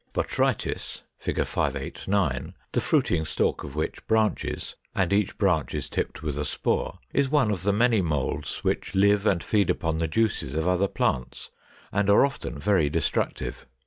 Botrytis 0.15 1.03
(Fig. 1.19 1.45
589), 1.45 2.55
the 2.71 2.81
fruiting 2.81 3.23
stalk 3.23 3.63
of 3.63 3.75
which 3.75 4.03
branches, 4.07 4.75
and 4.95 5.13
each 5.13 5.37
branch 5.37 5.75
is 5.75 5.89
tipped 5.89 6.23
with 6.23 6.39
a 6.39 6.43
spore, 6.43 6.97
is 7.13 7.29
one 7.29 7.51
of 7.51 7.61
the 7.61 7.71
many 7.71 8.01
moulds 8.01 8.63
which 8.63 8.95
live 8.95 9.27
and 9.27 9.43
feed 9.43 9.69
upon 9.69 9.99
the 9.99 10.07
juices 10.07 10.55
of 10.55 10.67
other 10.67 10.87
plants 10.87 11.51
or 11.51 11.53
of 11.53 11.59
animals, 11.59 11.91
and 11.91 12.09
are 12.09 12.25
often 12.25 12.57
very 12.57 12.89
destructive. 12.89 13.67